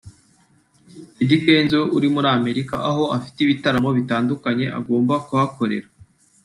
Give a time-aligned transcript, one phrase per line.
[1.21, 5.87] Eddy Kenzo uri muri Amerika aho afite ibitaramo bitandukanye agomba kuhakorera